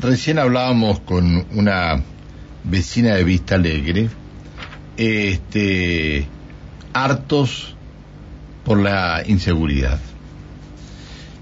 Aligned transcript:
Recién 0.00 0.38
hablábamos 0.38 1.00
con 1.00 1.44
una 1.56 2.00
vecina 2.62 3.16
de 3.16 3.24
Vista 3.24 3.56
Alegre, 3.56 4.08
este, 4.96 6.24
hartos 6.92 7.74
por 8.64 8.78
la 8.78 9.24
inseguridad. 9.26 9.98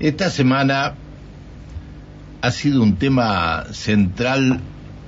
Esta 0.00 0.30
semana 0.30 0.94
ha 2.40 2.50
sido 2.50 2.82
un 2.82 2.96
tema 2.96 3.66
central 3.72 4.60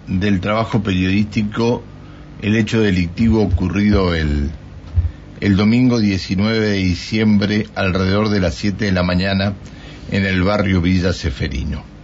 del 0.07 0.41
trabajo 0.41 0.83
periodístico 0.83 1.83
el 2.43 2.55
hecho 2.55 2.83
delictivo 2.83 3.43
ocurrido 3.43 4.15
el, 4.15 4.51
el 5.41 5.57
domingo 5.57 5.99
19 6.01 6.61
de 6.61 6.77
diciembre 6.77 7.67
alrededor 7.75 8.29
de 8.29 8.41
las 8.41 8.57
7 8.57 8.85
de 8.85 8.93
la 8.93 9.03
mañana 9.03 9.55
en 10.11 10.27
el 10.27 10.43
barrio 10.43 10.83
Villa 10.83 11.15
Seferino. 11.15 11.98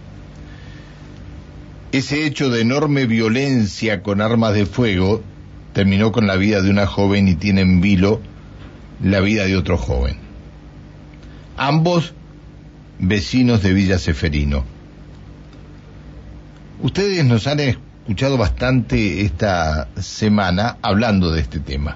Ese 1.95 2.25
hecho 2.25 2.49
de 2.49 2.59
enorme 2.59 3.05
violencia 3.05 4.03
con 4.03 4.19
armas 4.19 4.53
de 4.53 4.65
fuego 4.65 5.23
terminó 5.71 6.11
con 6.11 6.27
la 6.27 6.35
vida 6.35 6.61
de 6.61 6.69
una 6.69 6.87
joven 6.87 7.29
y 7.29 7.35
tiene 7.35 7.61
en 7.61 7.79
vilo 7.79 8.19
la 9.01 9.21
vida 9.21 9.45
de 9.45 9.55
otro 9.55 9.77
joven. 9.77 10.17
Ambos 11.55 12.13
vecinos 12.99 13.63
de 13.63 13.71
Villa 13.71 13.97
Seferino. 13.97 14.65
Ustedes 16.81 17.23
nos 17.23 17.47
han 17.47 17.61
escuchado 17.61 18.37
bastante 18.37 19.21
esta 19.21 19.87
semana 19.95 20.75
hablando 20.81 21.31
de 21.31 21.39
este 21.39 21.61
tema. 21.61 21.95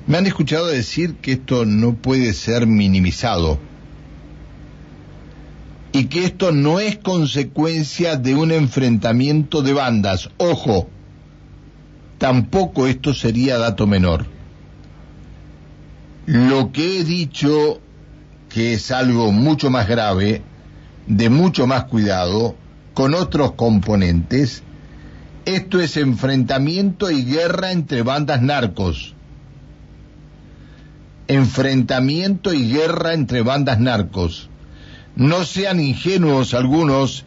Me 0.06 0.19
han 0.19 0.27
escuchado 0.27 0.69
decir 0.69 1.16
que 1.16 1.32
esto 1.32 1.66
no 1.66 1.97
puede 1.97 2.32
ser 2.32 2.69
minimizado 2.69 3.59
y 5.98 6.04
que 6.04 6.25
esto 6.25 6.53
no 6.53 6.78
es 6.78 6.97
consecuencia 6.98 8.14
de 8.14 8.36
un 8.36 8.53
enfrentamiento 8.53 9.62
de 9.62 9.72
bandas. 9.72 10.31
Ojo, 10.36 10.88
tampoco 12.19 12.86
esto 12.86 13.14
sería 13.14 13.59
dato 13.59 13.88
menor. 13.88 14.26
Lo 16.26 16.70
que 16.70 17.00
he 17.00 17.04
dicho, 17.04 17.81
que 18.48 18.75
es 18.75 18.92
algo 18.92 19.32
mucho 19.32 19.70
más 19.70 19.88
grave, 19.88 20.42
de 21.08 21.31
mucho 21.31 21.66
más 21.66 21.84
cuidado, 21.84 22.54
con 22.94 23.14
otros 23.14 23.53
componentes, 23.54 24.62
esto 25.47 25.81
es 25.81 25.97
enfrentamiento 25.97 27.10
y 27.10 27.25
guerra 27.25 27.72
entre 27.72 28.03
bandas 28.03 28.41
narcos. 28.41 29.14
Enfrentamiento 31.26 32.53
y 32.53 32.70
guerra 32.70 33.14
entre 33.14 33.42
bandas 33.42 33.81
narcos 33.81 34.48
no 35.19 35.45
sean 35.45 35.81
ingenuos 35.81 36.55
algunos 36.55 37.25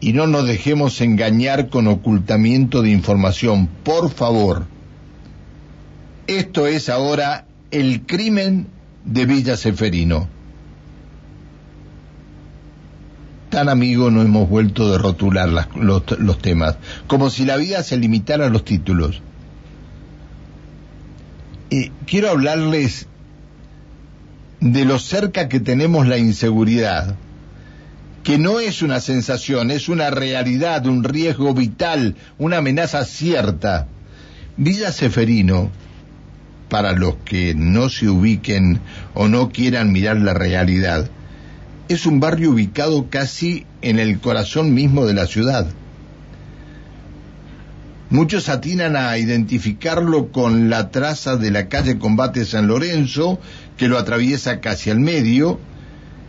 y 0.00 0.14
no 0.14 0.26
nos 0.26 0.46
dejemos 0.46 0.98
engañar 1.02 1.68
con 1.68 1.86
ocultamiento 1.88 2.80
de 2.80 2.90
información, 2.90 3.68
por 3.84 4.10
favor. 4.10 4.64
Esto 6.26 6.66
es 6.66 6.88
ahora 6.88 7.46
el 7.70 8.06
crimen 8.06 8.66
de 9.04 9.26
Villa 9.26 9.58
Seferino. 9.58 10.26
Tan 13.50 13.68
amigo 13.68 14.10
no 14.10 14.22
hemos 14.22 14.48
vuelto 14.48 14.90
de 14.90 14.96
rotular 14.96 15.50
los, 15.50 16.18
los 16.18 16.38
temas, 16.38 16.78
como 17.06 17.28
si 17.28 17.44
la 17.44 17.58
vida 17.58 17.82
se 17.82 17.98
limitara 17.98 18.46
a 18.46 18.50
los 18.50 18.64
títulos. 18.64 19.20
Y 21.68 21.90
quiero 22.06 22.30
hablarles 22.30 23.06
de 24.60 24.84
lo 24.84 24.98
cerca 24.98 25.48
que 25.48 25.60
tenemos 25.60 26.06
la 26.06 26.18
inseguridad, 26.18 27.16
que 28.24 28.38
no 28.38 28.60
es 28.60 28.82
una 28.82 29.00
sensación, 29.00 29.70
es 29.70 29.88
una 29.88 30.10
realidad, 30.10 30.86
un 30.86 31.04
riesgo 31.04 31.54
vital, 31.54 32.16
una 32.38 32.58
amenaza 32.58 33.04
cierta. 33.04 33.86
Villa 34.56 34.92
Seferino, 34.92 35.70
para 36.68 36.92
los 36.92 37.16
que 37.24 37.54
no 37.54 37.88
se 37.88 38.08
ubiquen 38.08 38.80
o 39.14 39.28
no 39.28 39.50
quieran 39.50 39.92
mirar 39.92 40.16
la 40.16 40.34
realidad, 40.34 41.08
es 41.88 42.04
un 42.04 42.20
barrio 42.20 42.50
ubicado 42.50 43.08
casi 43.08 43.64
en 43.80 43.98
el 43.98 44.18
corazón 44.20 44.74
mismo 44.74 45.06
de 45.06 45.14
la 45.14 45.26
ciudad. 45.26 45.66
Muchos 48.10 48.48
atinan 48.48 48.96
a 48.96 49.16
identificarlo 49.18 50.32
con 50.32 50.70
la 50.70 50.90
traza 50.90 51.36
de 51.36 51.50
la 51.50 51.68
calle 51.68 51.98
Combate 51.98 52.44
San 52.46 52.66
Lorenzo, 52.66 53.38
que 53.78 53.88
lo 53.88 53.96
atraviesa 53.96 54.60
casi 54.60 54.90
al 54.90 55.00
medio, 55.00 55.58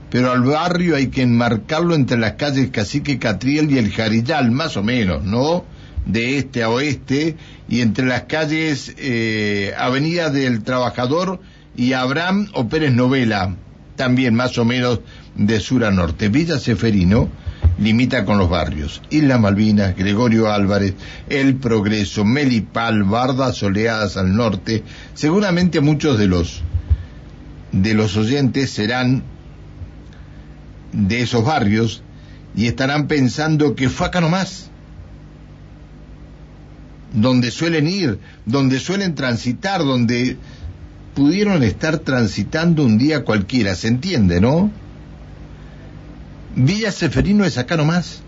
pero 0.10 0.32
al 0.32 0.44
barrio 0.44 0.96
hay 0.96 1.08
que 1.08 1.24
enmarcarlo 1.24 1.96
entre 1.96 2.18
las 2.18 2.34
calles 2.34 2.70
Cacique 2.70 3.20
Catriel 3.20 3.70
y 3.72 3.78
el 3.78 3.92
Jarillal, 3.92 4.52
más 4.52 4.78
o 4.78 4.84
menos, 4.84 5.24
¿no? 5.24 5.66
De 6.06 6.38
este 6.38 6.64
a 6.64 6.70
oeste, 6.70 7.36
y 7.68 7.82
entre 7.82 8.06
las 8.06 8.24
calles 8.24 8.94
eh, 8.98 9.74
Avenida 9.78 10.30
del 10.30 10.64
Trabajador 10.64 11.42
y 11.76 11.94
Abraham 11.94 12.48
o 12.54 12.70
Pérez 12.70 12.94
Novela, 12.94 13.56
también 13.96 14.36
más 14.36 14.58
o 14.58 14.64
menos 14.64 15.02
de 15.36 15.60
sur 15.60 15.84
a 15.84 15.92
norte. 15.92 16.30
Villa 16.30 16.60
Seferino 16.60 17.30
limita 17.78 18.26
con 18.26 18.38
los 18.38 18.50
barrios 18.50 19.02
Isla 19.10 19.38
Malvinas, 19.38 19.96
Gregorio 19.96 20.52
Álvarez, 20.52 20.94
El 21.28 21.56
Progreso, 21.56 22.26
Melipal, 22.26 23.04
Bardas 23.04 23.58
Soleadas 23.58 24.18
al 24.18 24.36
norte. 24.36 24.84
Seguramente 25.14 25.82
muchos 25.82 26.18
de 26.18 26.28
los 26.28 26.64
de 27.72 27.94
los 27.94 28.18
oyentes 28.18 28.72
serán 28.72 29.24
de 30.92 31.22
esos 31.22 31.44
barrios 31.46 32.02
y 32.56 32.68
estarán 32.68 33.08
pensando 33.08 33.76
que 33.76 33.90
fue 33.90 34.08
acá 34.08 34.22
nomás, 34.22 34.70
donde 37.14 37.52
suelen 37.52 37.88
ir, 37.88 38.20
donde 38.46 38.80
suelen 38.80 39.16
transitar, 39.16 39.82
donde 39.82 40.38
pudieron 41.16 41.64
estar 41.64 42.00
transitando 42.00 42.84
un 42.84 42.98
día 42.98 43.24
cualquiera, 43.24 43.76
¿se 43.76 43.88
entiende, 43.88 44.42
no? 44.42 44.72
Villa 46.56 46.92
Seferino 46.92 47.46
es 47.46 47.58
acá 47.58 47.78
nomás, 47.78 48.22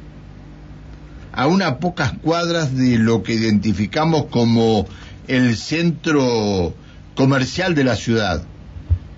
a 1.34 1.48
unas 1.48 1.74
pocas 1.76 2.14
cuadras 2.22 2.76
de 2.76 2.98
lo 2.98 3.24
que 3.24 3.34
identificamos 3.34 4.26
como 4.26 4.88
el 5.28 5.56
centro 5.58 6.76
comercial 7.16 7.74
de 7.76 7.84
la 7.84 7.96
ciudad. 7.96 8.44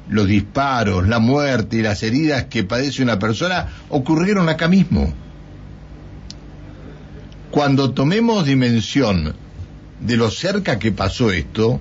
Los 0.10 0.28
disparos, 0.28 1.08
la 1.08 1.20
muerte 1.20 1.78
y 1.78 1.82
las 1.82 2.04
heridas 2.04 2.46
que 2.46 2.64
padece 2.64 3.04
una 3.04 3.20
persona 3.20 3.68
ocurrieron 3.90 4.50
acá 4.50 4.68
mismo. 4.68 5.14
cuando 7.54 7.92
tomemos 7.92 8.48
dimensión 8.48 9.36
de 10.00 10.18
lo 10.18 10.32
cerca 10.32 10.80
que 10.80 10.92
pasó 10.92 11.32
esto, 11.32 11.80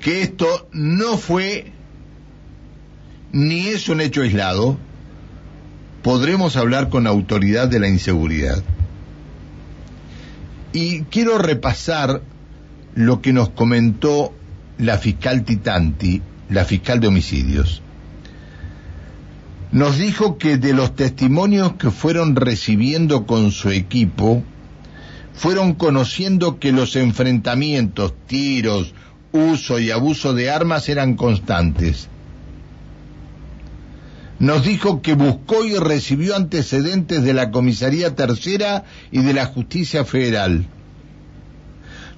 que 0.00 0.22
esto 0.22 0.66
no 0.72 1.18
fue 1.18 1.72
ni 3.32 3.66
es 3.66 3.90
un 3.90 4.00
hecho 4.00 4.22
aislado, 4.22 4.78
podremos 6.02 6.56
hablar 6.56 6.88
con 6.88 7.06
autoridad 7.06 7.68
de 7.68 7.80
la 7.80 7.88
inseguridad. 7.88 8.64
Y 10.72 11.02
quiero 11.02 11.36
repasar 11.36 12.22
lo 12.94 13.20
que 13.20 13.34
nos 13.34 13.50
comentó 13.50 14.32
la 14.78 14.96
fiscal 14.96 15.44
Titanti, 15.44 16.22
la 16.48 16.64
fiscal 16.64 17.00
de 17.00 17.08
homicidios. 17.08 17.82
Nos 19.72 19.98
dijo 19.98 20.38
que 20.38 20.56
de 20.56 20.72
los 20.72 20.94
testimonios 20.94 21.74
que 21.74 21.90
fueron 21.90 22.36
recibiendo 22.36 23.26
con 23.26 23.50
su 23.50 23.70
equipo, 23.70 24.42
fueron 25.34 25.74
conociendo 25.74 26.60
que 26.60 26.70
los 26.70 26.94
enfrentamientos, 26.94 28.14
tiros, 28.26 28.94
uso 29.32 29.80
y 29.80 29.90
abuso 29.90 30.32
de 30.32 30.50
armas 30.50 30.88
eran 30.88 31.14
constantes. 31.14 32.08
Nos 34.38 34.64
dijo 34.64 35.02
que 35.02 35.14
buscó 35.14 35.64
y 35.64 35.76
recibió 35.76 36.36
antecedentes 36.36 37.22
de 37.24 37.34
la 37.34 37.50
Comisaría 37.50 38.14
Tercera 38.14 38.84
y 39.10 39.22
de 39.22 39.32
la 39.32 39.46
Justicia 39.46 40.04
Federal. 40.04 40.66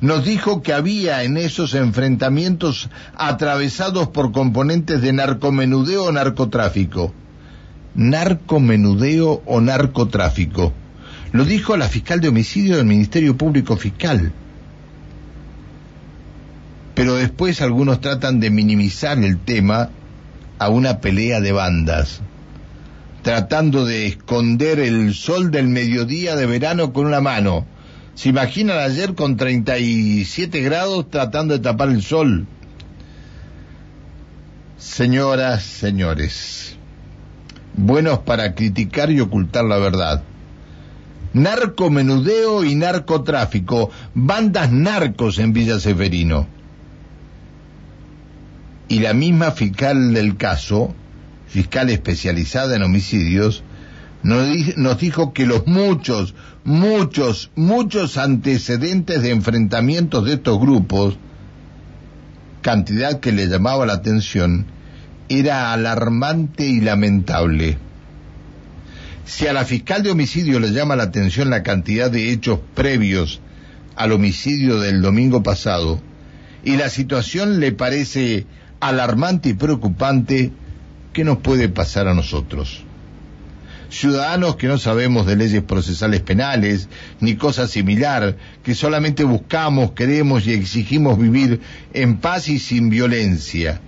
Nos 0.01 0.25
dijo 0.25 0.63
que 0.63 0.73
había 0.73 1.23
en 1.23 1.37
esos 1.37 1.75
enfrentamientos 1.75 2.91
atravesados 3.17 4.09
por 4.09 4.33
componentes 4.33 5.01
de 5.01 5.13
narcomenudeo 5.13 6.05
o 6.05 6.13
narcotráfico. 6.13 7.15
Narcomenudeo 7.95 9.43
o 9.47 9.61
narcotráfico 9.61 10.73
lo 11.37 11.45
dijo 11.45 11.77
la 11.77 11.89
fiscal 11.89 12.21
de 12.21 12.29
homicidio 12.29 12.77
del 12.77 12.87
Ministerio 12.87 13.37
Público 13.37 13.77
Fiscal. 13.77 14.33
Pero 16.95 17.17
después 17.17 17.61
algunos 17.61 18.01
tratan 18.01 18.41
de 18.41 18.51
minimizar 18.51 19.19
el 19.19 19.39
tema 19.39 19.91
a 20.59 20.69
una 20.71 21.01
pelea 21.01 21.41
de 21.41 21.53
bandas, 21.53 22.23
tratando 23.23 23.85
de 23.85 24.07
esconder 24.07 24.81
el 24.81 25.13
sol 25.13 25.51
del 25.51 25.69
mediodía 25.69 26.37
de 26.37 26.47
verano 26.47 26.95
con 26.95 27.05
una 27.05 27.21
mano. 27.21 27.67
¿Se 28.17 28.31
imaginan 28.31 28.79
ayer 28.79 29.15
con 29.15 29.37
37 29.37 30.61
grados 30.63 31.09
tratando 31.11 31.55
de 31.55 31.61
tapar 31.61 31.91
el 31.91 32.03
sol? 32.03 32.47
Señoras, 34.79 35.63
señores, 35.63 36.77
buenos 37.75 38.19
para 38.21 38.55
criticar 38.55 39.13
y 39.13 39.21
ocultar 39.21 39.65
la 39.65 39.79
verdad 39.79 40.25
narcomenudeo 41.37 42.65
y 42.65 42.75
narcotráfico, 42.75 43.91
bandas 44.15 44.73
narcos 44.73 45.39
en 45.39 45.53
Villa 45.53 45.79
Severino. 45.79 46.47
Y 48.89 49.01
la 49.01 49.13
misma 49.13 49.51
fiscal 49.51 50.15
del 50.15 50.37
caso, 50.37 50.95
fiscal 51.47 51.91
especializada 51.91 52.77
en 52.77 52.83
homicidios, 52.83 53.63
nos 54.23 54.99
dijo 54.99 55.33
que 55.33 55.47
los 55.47 55.67
muchos, 55.67 56.35
muchos, 56.65 57.51
muchos 57.55 58.19
antecedentes 58.19 59.23
de 59.23 59.31
enfrentamientos 59.31 60.25
de 60.25 60.35
estos 60.35 60.59
grupos, 60.59 61.17
cantidad 62.63 63.21
que 63.21 63.33
le 63.33 63.47
llamaba 63.47 63.87
la 63.87 63.95
atención, 63.95 64.67
era 65.29 65.73
alarmante 65.73 66.67
y 66.67 66.81
lamentable. 66.81 67.79
Si 69.25 69.47
a 69.47 69.53
la 69.53 69.65
fiscal 69.65 70.03
de 70.03 70.11
homicidio 70.11 70.61
le 70.61 70.71
llama 70.73 70.97
la 70.97 71.05
atención 71.05 71.51
la 71.51 71.63
cantidad 71.63 72.11
de 72.11 72.31
hechos 72.31 72.61
previos 72.75 73.41
al 73.97 74.13
homicidio 74.13 74.79
del 74.79 75.03
domingo 75.03 75.43
pasado 75.43 76.01
y 76.65 76.77
la 76.77 76.91
situación 76.91 77.59
le 77.59 77.73
parece 77.73 78.47
alarmante 78.79 79.51
y 79.51 79.55
preocupante, 79.55 80.53
¿qué 81.13 81.25
nos 81.25 81.39
puede 81.39 81.69
pasar 81.69 82.09
a 82.09 82.15
nosotros? 82.15 82.86
Ciudadanos 83.89 84.57
que 84.57 84.67
no 84.67 84.79
sabemos 84.79 85.27
de 85.27 85.37
leyes 85.37 85.63
procesales 85.63 86.21
penales 86.21 86.89
ni 87.21 87.37
cosa 87.37 87.67
similar, 87.67 88.37
que 88.63 88.75
solamente 88.75 89.25
buscamos, 89.25 89.93
queremos 89.93 90.47
y 90.47 90.53
exigimos 90.53 91.19
vivir 91.19 91.61
en 91.93 92.19
paz 92.19 92.49
y 92.49 92.59
sin 92.59 92.91
violencia 92.91 93.81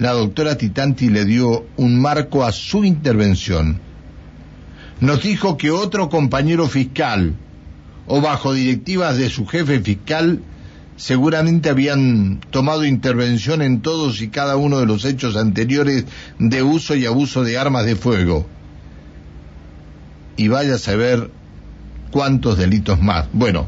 la 0.00 0.12
doctora 0.12 0.56
Titanti 0.56 1.10
le 1.10 1.26
dio 1.26 1.66
un 1.76 2.00
marco 2.00 2.42
a 2.42 2.52
su 2.52 2.84
intervención. 2.84 3.78
Nos 5.00 5.22
dijo 5.22 5.58
que 5.58 5.70
otro 5.70 6.08
compañero 6.08 6.68
fiscal, 6.68 7.34
o 8.06 8.22
bajo 8.22 8.54
directivas 8.54 9.18
de 9.18 9.28
su 9.28 9.46
jefe 9.46 9.78
fiscal, 9.80 10.40
seguramente 11.00 11.70
habían 11.70 12.40
tomado 12.50 12.84
intervención 12.84 13.62
en 13.62 13.80
todos 13.80 14.20
y 14.20 14.28
cada 14.28 14.56
uno 14.56 14.80
de 14.80 14.86
los 14.86 15.06
hechos 15.06 15.34
anteriores 15.34 16.04
de 16.38 16.62
uso 16.62 16.94
y 16.94 17.06
abuso 17.06 17.42
de 17.42 17.56
armas 17.56 17.86
de 17.86 17.96
fuego. 17.96 18.46
Y 20.36 20.48
vaya 20.48 20.74
a 20.74 20.78
saber 20.78 21.30
cuántos 22.10 22.58
delitos 22.58 23.00
más. 23.00 23.28
Bueno, 23.32 23.66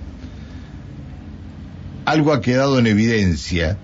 algo 2.05 2.35
ha 2.35 2.43
quedado 2.43 2.79
en 2.79 2.87
evidencia 2.87 3.79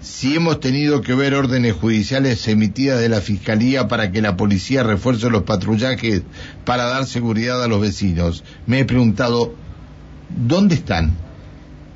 si 0.00 0.34
hemos 0.34 0.58
tenido 0.58 1.02
que 1.02 1.14
ver 1.14 1.34
órdenes 1.34 1.72
judiciales 1.74 2.48
emitidas 2.48 3.00
de 3.00 3.08
la 3.08 3.20
Fiscalía 3.20 3.86
para 3.86 4.10
que 4.10 4.22
la 4.22 4.36
policía 4.36 4.82
refuerce 4.82 5.30
los 5.30 5.44
patrullajes 5.44 6.22
para 6.64 6.84
dar 6.84 7.06
seguridad 7.06 7.62
a 7.62 7.68
los 7.68 7.80
vecinos, 7.80 8.42
me 8.66 8.80
he 8.80 8.84
preguntado, 8.84 9.54
¿dónde 10.28 10.74
están? 10.74 11.25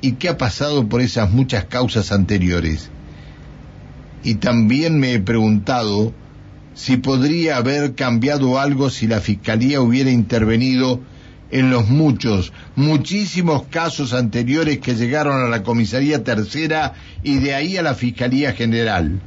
¿Y 0.01 0.13
qué 0.13 0.29
ha 0.29 0.37
pasado 0.37 0.89
por 0.89 1.01
esas 1.01 1.29
muchas 1.31 1.65
causas 1.65 2.11
anteriores? 2.11 2.89
Y 4.23 4.35
también 4.35 4.99
me 4.99 5.13
he 5.13 5.19
preguntado 5.19 6.13
si 6.73 6.97
podría 6.97 7.57
haber 7.57 7.93
cambiado 7.95 8.59
algo 8.59 8.89
si 8.89 9.07
la 9.07 9.21
Fiscalía 9.21 9.81
hubiera 9.81 10.09
intervenido 10.09 10.99
en 11.51 11.69
los 11.69 11.89
muchos, 11.89 12.53
muchísimos 12.75 13.63
casos 13.63 14.13
anteriores 14.13 14.79
que 14.79 14.95
llegaron 14.95 15.43
a 15.43 15.49
la 15.49 15.63
Comisaría 15.63 16.23
Tercera 16.23 16.93
y 17.23 17.39
de 17.39 17.53
ahí 17.53 17.77
a 17.77 17.83
la 17.83 17.93
Fiscalía 17.93 18.53
General. 18.53 19.21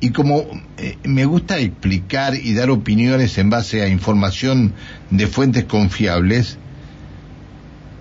Y 0.00 0.10
como 0.10 0.44
eh, 0.78 0.96
me 1.04 1.24
gusta 1.24 1.58
explicar 1.58 2.34
y 2.34 2.54
dar 2.54 2.70
opiniones 2.70 3.38
en 3.38 3.50
base 3.50 3.82
a 3.82 3.88
información 3.88 4.72
de 5.10 5.26
fuentes 5.26 5.64
confiables, 5.64 6.58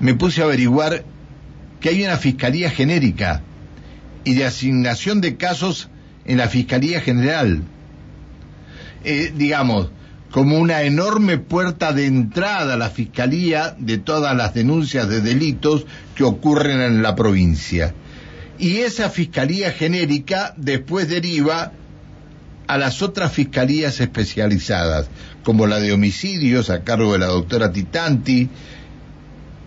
me 0.05 0.13
puse 0.13 0.41
a 0.41 0.45
averiguar 0.45 1.03
que 1.79 1.89
hay 1.89 2.03
una 2.03 2.17
Fiscalía 2.17 2.69
Genérica 2.69 3.41
y 4.23 4.35
de 4.35 4.45
asignación 4.45 5.19
de 5.19 5.35
casos 5.35 5.89
en 6.25 6.37
la 6.37 6.47
Fiscalía 6.47 7.01
General. 7.01 7.63
Eh, 9.03 9.33
digamos, 9.35 9.89
como 10.29 10.59
una 10.59 10.83
enorme 10.83 11.39
puerta 11.39 11.91
de 11.91 12.05
entrada 12.05 12.75
a 12.75 12.77
la 12.77 12.91
Fiscalía 12.91 13.75
de 13.79 13.97
todas 13.97 14.37
las 14.37 14.53
denuncias 14.53 15.09
de 15.09 15.21
delitos 15.21 15.87
que 16.13 16.23
ocurren 16.23 16.81
en 16.81 17.01
la 17.01 17.15
provincia. 17.15 17.95
Y 18.59 18.77
esa 18.77 19.09
Fiscalía 19.09 19.71
genérica 19.71 20.53
después 20.55 21.09
deriva 21.09 21.71
a 22.67 22.77
las 22.77 23.01
otras 23.01 23.31
fiscalías 23.31 23.99
especializadas, 23.99 25.07
como 25.43 25.67
la 25.67 25.79
de 25.79 25.93
homicidios 25.93 26.69
a 26.69 26.83
cargo 26.83 27.13
de 27.13 27.19
la 27.19 27.27
doctora 27.27 27.71
Titanti, 27.71 28.49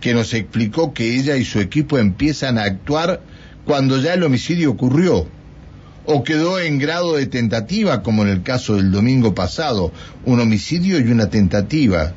que 0.01 0.13
nos 0.13 0.33
explicó 0.33 0.93
que 0.93 1.17
ella 1.17 1.35
y 1.35 1.45
su 1.45 1.59
equipo 1.59 1.97
empiezan 1.97 2.57
a 2.57 2.63
actuar 2.63 3.21
cuando 3.65 3.99
ya 3.99 4.13
el 4.13 4.23
homicidio 4.23 4.71
ocurrió 4.71 5.27
o 6.11 6.23
quedó 6.23 6.59
en 6.59 6.79
grado 6.79 7.15
de 7.15 7.27
tentativa, 7.27 8.01
como 8.01 8.23
en 8.23 8.29
el 8.29 8.41
caso 8.41 8.75
del 8.77 8.91
domingo 8.91 9.35
pasado, 9.35 9.91
un 10.25 10.39
homicidio 10.39 10.99
y 10.99 11.11
una 11.11 11.29
tentativa. 11.29 12.13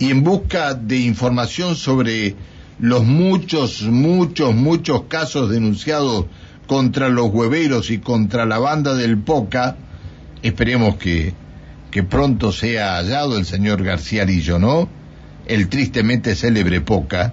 Y 0.00 0.10
en 0.10 0.24
busca 0.24 0.74
de 0.74 0.98
información 0.98 1.76
sobre 1.76 2.34
los 2.80 3.04
muchos, 3.04 3.82
muchos, 3.82 4.52
muchos 4.52 5.02
casos 5.02 5.48
denunciados 5.50 6.26
contra 6.66 7.08
los 7.08 7.30
hueveros 7.32 7.90
y 7.90 7.98
contra 7.98 8.46
la 8.46 8.58
banda 8.58 8.94
del 8.94 9.18
Poca, 9.18 9.76
esperemos 10.42 10.96
que, 10.96 11.34
que 11.92 12.02
pronto 12.02 12.50
sea 12.50 12.96
hallado 12.96 13.38
el 13.38 13.44
señor 13.44 13.84
García 13.84 14.24
Lillo, 14.24 14.58
¿no? 14.58 14.88
El 15.46 15.68
tristemente 15.68 16.34
célebre 16.34 16.80
Poca, 16.80 17.32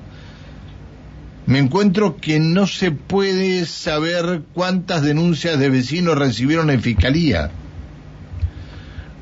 me 1.46 1.58
encuentro 1.58 2.18
que 2.18 2.40
no 2.40 2.68
se 2.68 2.92
puede 2.92 3.66
saber 3.66 4.44
cuántas 4.54 5.02
denuncias 5.02 5.58
de 5.58 5.70
vecinos 5.70 6.18
recibieron 6.18 6.70
en 6.70 6.82
fiscalía, 6.82 7.50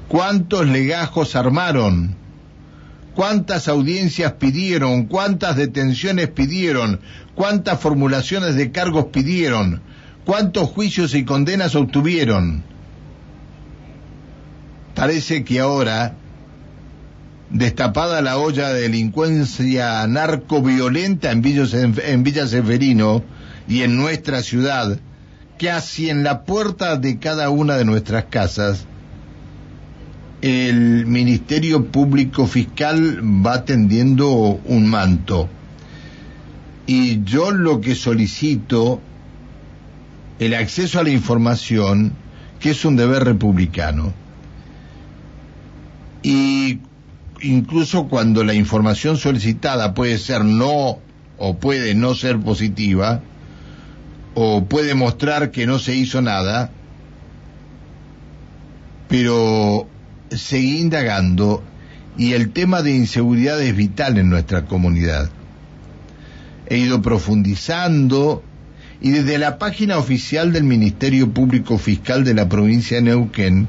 cuántos 0.09 0.67
legajos 0.67 1.35
armaron, 1.37 2.15
cuántas 3.15 3.67
audiencias 3.67 4.33
pidieron, 4.33 5.05
cuántas 5.05 5.55
detenciones 5.55 6.27
pidieron, 6.27 6.99
cuántas 7.33 7.79
formulaciones 7.79 8.55
de 8.55 8.71
cargos 8.71 9.05
pidieron, 9.05 9.81
cuántos 10.25 10.69
juicios 10.69 11.15
y 11.15 11.23
condenas 11.23 11.75
obtuvieron. 11.75 12.63
Parece 14.95 15.45
que 15.45 15.59
ahora, 15.61 16.15
destapada 17.49 18.21
la 18.21 18.37
olla 18.37 18.69
de 18.69 18.81
delincuencia 18.81 20.05
narcoviolenta 20.07 21.31
en 21.31 21.41
Villa, 21.41 21.63
en 21.73 22.23
Villa 22.23 22.47
Seferino 22.47 23.23
y 23.67 23.83
en 23.83 23.95
nuestra 23.95 24.41
ciudad, 24.41 24.99
casi 25.57 26.09
en 26.09 26.23
la 26.23 26.43
puerta 26.43 26.97
de 26.97 27.19
cada 27.19 27.49
una 27.49 27.77
de 27.77 27.85
nuestras 27.85 28.25
casas, 28.25 28.85
el 30.41 31.05
Ministerio 31.05 31.85
Público 31.85 32.45
Fiscal 32.47 33.21
va 33.23 33.65
tendiendo 33.65 34.29
un 34.65 34.87
manto. 34.87 35.49
Y 36.85 37.23
yo 37.23 37.51
lo 37.51 37.81
que 37.81 37.95
solicito, 37.95 39.01
el 40.39 40.53
acceso 40.53 40.99
a 40.99 41.03
la 41.03 41.09
información, 41.09 42.13
que 42.59 42.69
es 42.69 42.85
un 42.85 42.95
deber 42.95 43.23
republicano. 43.23 44.13
Y 46.23 46.79
incluso 47.41 48.07
cuando 48.07 48.43
la 48.43 48.53
información 48.53 49.17
solicitada 49.17 49.93
puede 49.93 50.17
ser 50.17 50.43
no 50.43 50.99
o 51.37 51.57
puede 51.57 51.93
no 51.95 52.15
ser 52.15 52.39
positiva, 52.39 53.21
o 54.33 54.65
puede 54.65 54.95
mostrar 54.95 55.51
que 55.51 55.65
no 55.65 55.79
se 55.79 55.95
hizo 55.95 56.21
nada, 56.21 56.71
pero 59.07 59.87
seguí 60.29 60.79
indagando 60.79 61.63
y 62.17 62.33
el 62.33 62.51
tema 62.51 62.81
de 62.81 62.95
inseguridad 62.95 63.61
es 63.61 63.75
vital 63.75 64.17
en 64.17 64.29
nuestra 64.29 64.65
comunidad. 64.65 65.29
He 66.67 66.77
ido 66.77 67.01
profundizando 67.01 68.43
y 68.99 69.11
desde 69.11 69.37
la 69.37 69.57
página 69.57 69.97
oficial 69.97 70.51
del 70.51 70.63
Ministerio 70.63 71.31
Público 71.31 71.77
Fiscal 71.77 72.23
de 72.23 72.33
la 72.33 72.49
provincia 72.49 72.97
de 72.97 73.03
Neuquén 73.03 73.67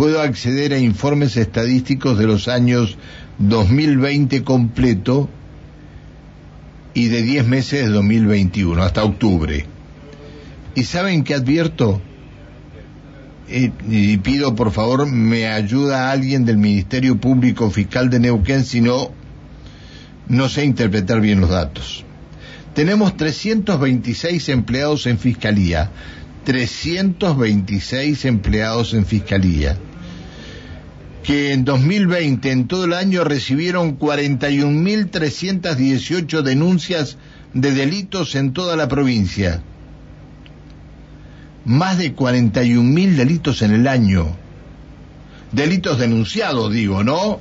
puedo 0.00 0.22
acceder 0.22 0.72
a 0.72 0.78
informes 0.78 1.36
estadísticos 1.36 2.16
de 2.16 2.26
los 2.26 2.48
años 2.48 2.96
2020 3.36 4.44
completo 4.44 5.28
y 6.94 7.08
de 7.08 7.20
10 7.20 7.46
meses 7.46 7.84
de 7.84 7.90
2021 7.90 8.82
hasta 8.82 9.04
octubre. 9.04 9.66
¿Y 10.74 10.84
saben 10.84 11.22
qué 11.22 11.34
advierto? 11.34 12.00
y, 13.46 14.16
pido 14.16 14.54
por 14.54 14.72
favor 14.72 15.06
me 15.06 15.48
ayuda 15.48 16.10
alguien 16.10 16.46
del 16.46 16.56
Ministerio 16.56 17.20
Público 17.20 17.70
Fiscal 17.70 18.08
de 18.08 18.20
Neuquén 18.20 18.64
si 18.64 18.80
no, 18.80 19.10
no 20.28 20.48
sé 20.48 20.64
interpretar 20.64 21.20
bien 21.20 21.42
los 21.42 21.50
datos. 21.50 22.06
Tenemos 22.74 23.18
326 23.18 24.48
empleados 24.48 25.06
en 25.06 25.18
Fiscalía, 25.18 25.90
326 26.46 28.24
empleados 28.24 28.94
en 28.94 29.04
Fiscalía, 29.04 29.76
que 31.22 31.52
en 31.52 31.64
2020, 31.64 32.50
en 32.50 32.66
todo 32.66 32.84
el 32.84 32.94
año, 32.94 33.22
recibieron 33.24 33.98
41.318 33.98 36.42
denuncias 36.42 37.16
de 37.54 37.72
delitos 37.72 38.34
en 38.34 38.52
toda 38.52 38.76
la 38.76 38.88
provincia 38.88 39.62
más 41.64 41.98
de 41.98 42.14
41.000 42.14 43.16
delitos 43.16 43.62
en 43.62 43.72
el 43.72 43.86
año. 43.86 44.36
Delitos 45.52 45.98
denunciados, 45.98 46.72
digo, 46.72 47.04
¿no? 47.04 47.40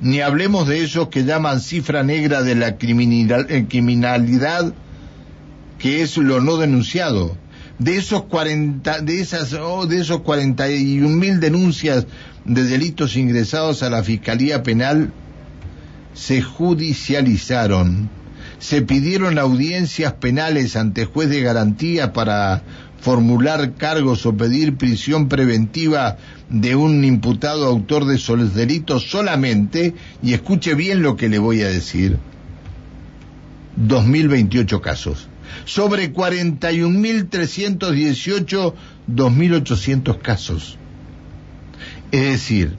Ni 0.00 0.20
hablemos 0.20 0.68
de 0.68 0.84
esos 0.84 1.08
que 1.08 1.24
llaman 1.24 1.60
cifra 1.60 2.02
negra 2.02 2.42
de 2.42 2.54
la 2.54 2.68
eh, 2.68 3.66
criminalidad, 3.68 4.74
que 5.78 6.02
es 6.02 6.16
lo 6.16 6.40
no 6.40 6.56
denunciado. 6.56 7.36
De 7.78 7.96
esos 7.96 8.24
40, 8.24 9.00
de 9.02 9.20
esas, 9.20 9.52
oh, 9.52 9.86
de 9.86 10.00
esos 10.00 10.20
41.000 10.20 11.38
denuncias 11.38 12.06
de 12.44 12.64
delitos 12.64 13.16
ingresados 13.16 13.82
a 13.82 13.90
la 13.90 14.02
Fiscalía 14.02 14.62
Penal, 14.62 15.12
se 16.14 16.40
judicializaron 16.40 18.08
se 18.58 18.82
pidieron 18.82 19.38
audiencias 19.38 20.14
penales 20.14 20.76
ante 20.76 21.04
juez 21.04 21.28
de 21.28 21.42
garantía 21.42 22.12
para 22.12 22.62
formular 23.00 23.74
cargos 23.74 24.24
o 24.26 24.36
pedir 24.36 24.76
prisión 24.76 25.28
preventiva 25.28 26.16
de 26.48 26.74
un 26.74 27.04
imputado 27.04 27.66
autor 27.66 28.06
de 28.06 28.16
esos 28.16 28.54
delitos 28.54 29.10
solamente, 29.10 29.94
y 30.22 30.32
escuche 30.32 30.74
bien 30.74 31.02
lo 31.02 31.16
que 31.16 31.28
le 31.28 31.38
voy 31.38 31.62
a 31.62 31.68
decir, 31.68 32.18
2.028 33.78 34.80
casos. 34.80 35.28
Sobre 35.64 36.12
41.318, 36.12 38.74
2.800 39.08 40.18
casos. 40.18 40.76
Es 42.12 42.22
decir, 42.22 42.76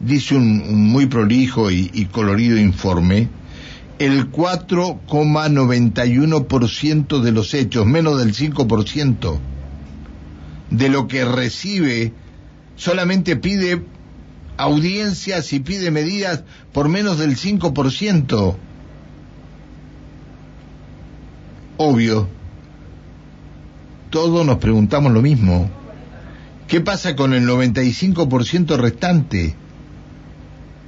dice 0.00 0.36
un, 0.36 0.90
muy 0.90 1.06
prolijo 1.06 1.70
y 1.70 2.06
colorido 2.12 2.58
informe, 2.58 3.30
el 3.98 4.30
4,91% 4.30 7.20
de 7.20 7.32
los 7.32 7.54
hechos, 7.54 7.86
menos 7.86 8.18
del 8.18 8.34
5% 8.34 9.38
de 10.70 10.88
lo 10.88 11.08
que 11.08 11.24
recibe, 11.24 12.12
solamente 12.76 13.34
pide 13.36 13.82
audiencias 14.58 15.52
y 15.52 15.60
pide 15.60 15.90
medidas 15.90 16.44
por 16.72 16.88
menos 16.88 17.18
del 17.18 17.36
5%. 17.36 18.56
Obvio, 21.76 22.28
todos 24.10 24.46
nos 24.46 24.58
preguntamos 24.58 25.12
lo 25.12 25.22
mismo. 25.22 25.70
¿Qué 26.68 26.80
pasa 26.80 27.14
con 27.16 27.32
el 27.34 27.46
95% 27.46 28.76
restante? 28.76 29.54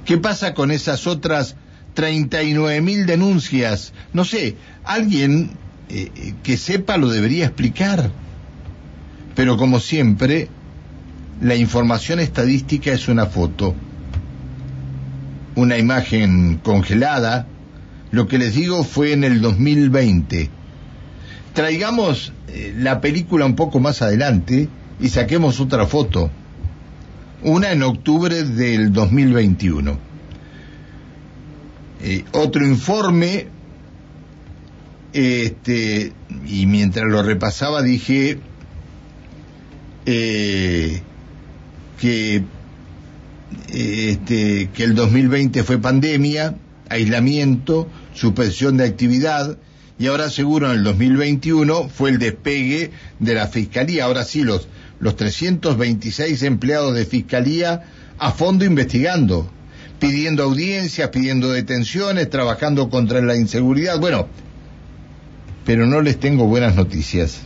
¿Qué 0.05 0.17
pasa 0.17 0.53
con 0.53 0.71
esas 0.71 1.07
otras 1.07 1.55
39 1.99 2.81
mil 2.81 3.05
denuncias. 3.05 3.93
No 4.13 4.23
sé, 4.23 4.55
alguien 4.83 5.51
eh, 5.89 6.11
eh, 6.15 6.33
que 6.43 6.57
sepa 6.57 6.97
lo 6.97 7.09
debería 7.09 7.45
explicar. 7.45 8.09
Pero 9.35 9.57
como 9.57 9.79
siempre, 9.79 10.47
la 11.41 11.55
información 11.55 12.19
estadística 12.19 12.91
es 12.91 13.07
una 13.07 13.25
foto, 13.25 13.75
una 15.55 15.77
imagen 15.77 16.59
congelada. 16.63 17.47
Lo 18.11 18.27
que 18.27 18.37
les 18.37 18.55
digo 18.55 18.83
fue 18.83 19.13
en 19.13 19.23
el 19.23 19.41
2020. 19.41 20.49
Traigamos 21.59 22.31
eh, 22.47 22.73
la 22.77 23.01
película 23.01 23.45
un 23.45 23.57
poco 23.57 23.81
más 23.81 24.01
adelante 24.01 24.69
y 24.97 25.09
saquemos 25.09 25.59
otra 25.59 25.85
foto. 25.85 26.31
Una 27.43 27.73
en 27.73 27.83
octubre 27.83 28.45
del 28.45 28.93
2021 28.93 29.99
eh, 32.01 32.23
otro 32.31 32.65
informe, 32.65 33.47
este, 35.11 36.13
y 36.47 36.65
mientras 36.65 37.05
lo 37.11 37.23
repasaba 37.23 37.81
dije 37.81 38.39
eh, 40.05 41.01
que, 41.99 42.45
este, 43.67 44.69
que 44.73 44.83
el 44.85 44.95
2020 44.95 45.65
fue 45.65 45.77
pandemia, 45.77 46.55
aislamiento, 46.87 47.89
suspensión 48.13 48.77
de 48.77 48.85
actividad, 48.85 49.57
y 49.99 50.07
ahora 50.07 50.29
seguro 50.29 50.71
en 50.71 50.79
el 50.79 50.83
2021 50.83 51.89
fue 51.89 52.09
el 52.09 52.19
despegue 52.19 52.91
de 53.19 53.33
la 53.33 53.47
Fiscalía. 53.47 54.05
Ahora 54.05 54.23
sí, 54.23 54.43
los, 54.43 54.67
los 54.99 55.15
326 55.15 56.41
empleados 56.43 56.95
de 56.95 57.05
Fiscalía 57.05 57.83
a 58.17 58.31
fondo 58.31 58.65
investigando 58.65 59.49
pidiendo 59.99 60.43
audiencias, 60.43 61.09
pidiendo 61.09 61.51
detenciones, 61.51 62.29
trabajando 62.29 62.89
contra 62.89 63.21
la 63.21 63.35
inseguridad. 63.35 63.99
Bueno, 63.99 64.27
pero 65.65 65.85
no 65.85 66.01
les 66.01 66.17
tengo 66.19 66.45
buenas 66.45 66.75
noticias. 66.75 67.41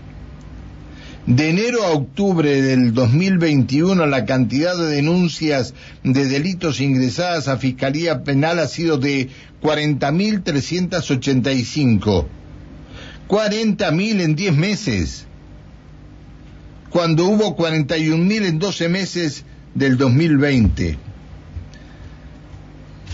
De 1.25 1.49
enero 1.49 1.83
a 1.83 1.91
octubre 1.91 2.61
del 2.61 2.93
2021 2.93 4.05
la 4.05 4.25
cantidad 4.25 4.77
de 4.77 4.87
denuncias 4.87 5.73
de 6.03 6.25
delitos 6.25 6.81
ingresadas 6.81 7.47
a 7.47 7.55
Fiscalía 7.57 8.23
Penal 8.23 8.59
ha 8.59 8.67
sido 8.67 8.97
de 8.97 9.29
40.385. 9.61 12.27
40.000 13.33 14.21
en 14.21 14.35
10 14.35 14.55
meses. 14.55 15.25
Cuando 16.91 17.25
hubo 17.25 17.57
41.000 17.57 18.45
en 18.45 18.59
12 18.59 18.89
meses 18.89 19.43
del 19.73 19.97
2020 19.97 20.99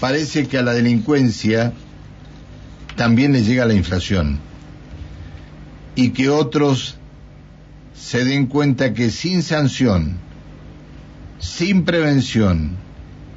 parece 0.01 0.49
que 0.49 0.57
a 0.57 0.61
la 0.61 0.73
delincuencia 0.73 1.71
también 2.97 3.31
le 3.31 3.43
llega 3.43 3.65
la 3.65 3.73
inflación 3.73 4.39
y 5.95 6.09
que 6.09 6.27
otros 6.27 6.97
se 7.93 8.25
den 8.25 8.47
cuenta 8.47 8.93
que 8.93 9.11
sin 9.11 9.41
sanción, 9.41 10.17
sin 11.39 11.85
prevención, 11.85 12.71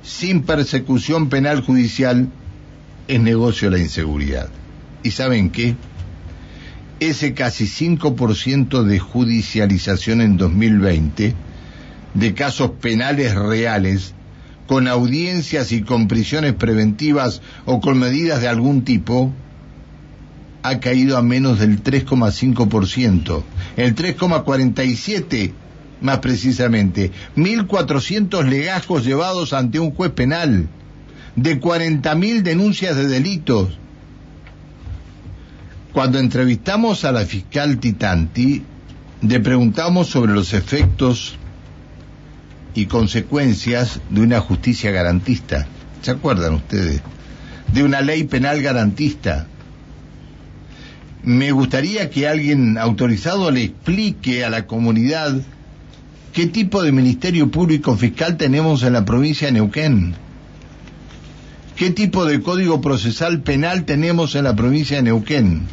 sin 0.02 0.42
persecución 0.42 1.28
penal 1.28 1.60
judicial, 1.60 2.28
es 3.06 3.20
negocio 3.20 3.70
la 3.70 3.78
inseguridad. 3.78 4.48
¿Y 5.04 5.12
saben 5.12 5.50
qué? 5.50 5.76
Ese 7.02 7.34
casi 7.34 7.64
5% 7.64 8.84
de 8.84 9.00
judicialización 9.00 10.20
en 10.20 10.36
2020 10.36 11.34
de 12.14 12.34
casos 12.34 12.70
penales 12.80 13.34
reales, 13.34 14.14
con 14.68 14.86
audiencias 14.86 15.72
y 15.72 15.82
con 15.82 16.06
prisiones 16.06 16.52
preventivas 16.52 17.42
o 17.64 17.80
con 17.80 17.98
medidas 17.98 18.40
de 18.40 18.46
algún 18.46 18.84
tipo, 18.84 19.34
ha 20.62 20.78
caído 20.78 21.16
a 21.16 21.22
menos 21.22 21.58
del 21.58 21.82
3,5%, 21.82 23.42
el 23.78 23.96
3,47% 23.96 25.52
más 26.02 26.18
precisamente, 26.18 27.10
1.400 27.34 28.48
legajos 28.48 29.04
llevados 29.04 29.52
ante 29.52 29.80
un 29.80 29.90
juez 29.90 30.12
penal, 30.12 30.68
de 31.34 31.60
40.000 31.60 32.42
denuncias 32.42 32.94
de 32.94 33.08
delitos. 33.08 33.76
Cuando 35.92 36.18
entrevistamos 36.18 37.04
a 37.04 37.12
la 37.12 37.24
fiscal 37.26 37.78
Titanti, 37.78 38.62
le 39.20 39.40
preguntamos 39.40 40.08
sobre 40.08 40.32
los 40.32 40.54
efectos 40.54 41.36
y 42.74 42.86
consecuencias 42.86 44.00
de 44.08 44.22
una 44.22 44.40
justicia 44.40 44.90
garantista. 44.90 45.66
¿Se 46.00 46.10
acuerdan 46.10 46.54
ustedes? 46.54 47.02
De 47.72 47.82
una 47.82 48.00
ley 48.00 48.24
penal 48.24 48.62
garantista 48.62 49.46
me 51.22 51.52
gustaría 51.52 52.10
que 52.10 52.26
alguien 52.26 52.78
autorizado 52.78 53.50
le 53.50 53.62
explique 53.62 54.44
a 54.44 54.50
la 54.50 54.66
comunidad 54.66 55.40
qué 56.32 56.46
tipo 56.46 56.82
de 56.82 56.90
Ministerio 56.90 57.50
Público 57.50 57.96
Fiscal 57.96 58.36
tenemos 58.36 58.82
en 58.82 58.94
la 58.94 59.04
provincia 59.04 59.46
de 59.46 59.52
Neuquén. 59.52 60.14
¿Qué 61.76 61.90
tipo 61.90 62.24
de 62.24 62.42
Código 62.42 62.80
Procesal 62.80 63.42
Penal 63.42 63.84
tenemos 63.84 64.34
en 64.34 64.44
la 64.44 64.56
provincia 64.56 64.96
de 64.96 65.04
Neuquén? 65.04 65.66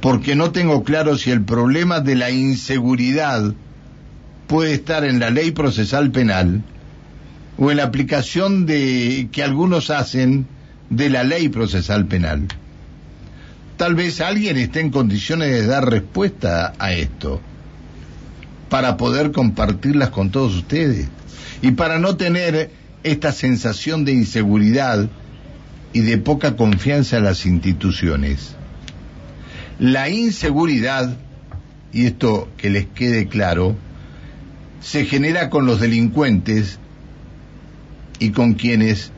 Porque 0.00 0.34
no 0.34 0.50
tengo 0.50 0.82
claro 0.82 1.18
si 1.18 1.30
el 1.30 1.42
problema 1.42 2.00
de 2.00 2.14
la 2.14 2.30
inseguridad 2.30 3.54
puede 4.46 4.72
estar 4.74 5.04
en 5.04 5.20
la 5.20 5.30
ley 5.30 5.50
procesal 5.50 6.10
penal 6.10 6.62
o 7.58 7.70
en 7.70 7.76
la 7.76 7.84
aplicación 7.84 8.66
de 8.66 9.28
que 9.30 9.42
algunos 9.42 9.90
hacen 9.90 10.46
de 10.88 11.10
la 11.10 11.22
ley 11.22 11.48
procesal 11.48 12.06
penal 12.06 12.48
tal 13.80 13.94
vez 13.94 14.20
alguien 14.20 14.58
esté 14.58 14.80
en 14.80 14.90
condiciones 14.90 15.48
de 15.48 15.66
dar 15.66 15.88
respuesta 15.88 16.74
a 16.78 16.92
esto 16.92 17.40
para 18.68 18.98
poder 18.98 19.32
compartirlas 19.32 20.10
con 20.10 20.30
todos 20.30 20.54
ustedes 20.54 21.08
y 21.62 21.70
para 21.70 21.98
no 21.98 22.18
tener 22.18 22.70
esta 23.04 23.32
sensación 23.32 24.04
de 24.04 24.12
inseguridad 24.12 25.08
y 25.94 26.00
de 26.00 26.18
poca 26.18 26.56
confianza 26.56 27.16
en 27.16 27.24
las 27.24 27.46
instituciones. 27.46 28.54
La 29.80 30.10
inseguridad, 30.10 31.16
y 31.90 32.04
esto 32.04 32.50
que 32.58 32.68
les 32.68 32.84
quede 32.84 33.28
claro, 33.28 33.76
se 34.82 35.06
genera 35.06 35.48
con 35.48 35.64
los 35.64 35.80
delincuentes 35.80 36.78
y 38.18 38.30
con 38.32 38.52
quienes 38.52 39.10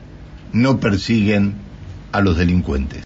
no 0.53 0.79
persiguen 0.79 1.55
a 2.13 2.21
los 2.21 2.37
delincuentes. 2.37 3.01